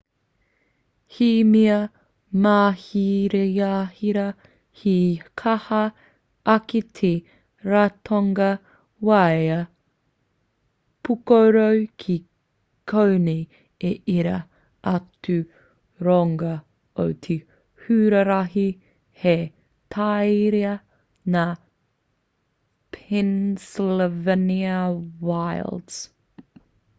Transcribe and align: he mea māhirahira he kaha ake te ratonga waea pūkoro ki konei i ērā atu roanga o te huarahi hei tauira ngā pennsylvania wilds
he 1.15 1.31
mea 1.47 1.73
māhirahira 2.43 4.23
he 4.83 4.93
kaha 5.41 5.81
ake 6.53 6.81
te 6.99 7.09
ratonga 7.73 8.47
waea 9.09 9.57
pūkoro 11.09 11.67
ki 12.05 12.15
konei 12.93 13.91
i 13.91 14.15
ērā 14.15 14.39
atu 14.93 15.37
roanga 16.09 16.55
o 17.05 17.07
te 17.27 17.39
huarahi 17.83 18.67
hei 19.25 19.47
tauira 19.97 20.75
ngā 21.37 21.47
pennsylvania 22.99 24.81
wilds 25.31 26.03